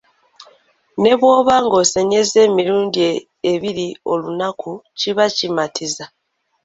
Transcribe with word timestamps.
Ne 1.01 1.11
bw'oba 1.19 1.55
ng'osenyezza 1.65 2.37
emirundi 2.47 3.03
ebiri 3.51 3.87
olunaku 4.11 4.71
kiba 4.99 5.25
kimatiza. 5.37 6.05